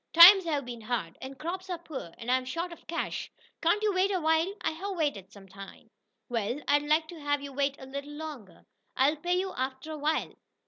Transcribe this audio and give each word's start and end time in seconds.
Times 0.13 0.45
have 0.45 0.65
been 0.65 0.81
hard, 0.81 1.15
and 1.21 1.37
crops 1.37 1.69
are 1.69 1.77
poor, 1.77 2.11
and 2.17 2.31
I'm 2.31 2.43
short 2.43 2.73
of 2.73 2.87
cash. 2.87 3.31
Can't 3.61 3.83
you 3.83 3.93
wait 3.93 4.09
a 4.09 4.19
while?" 4.19 4.51
"I 4.61 4.71
have 4.71 4.97
waited 4.97 5.31
some 5.31 5.47
time." 5.47 5.91
"Well, 6.27 6.59
I'd 6.67 6.81
like 6.81 7.07
to 7.09 7.19
have 7.19 7.43
you 7.43 7.53
wait 7.53 7.75
a 7.79 7.85
little 7.85 8.13
longer. 8.13 8.65
I'll 8.97 9.17
pay 9.17 9.37
you 9.39 9.53
after 9.55 9.91
a 9.91 9.99
while." 9.99 10.33